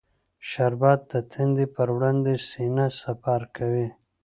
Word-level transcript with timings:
شربت 0.49 0.99
د 1.11 1.13
تندې 1.31 1.65
پر 1.75 1.87
وړاندې 1.95 2.33
سینه 2.49 2.85
سپر 2.99 3.41
کوي 3.55 3.87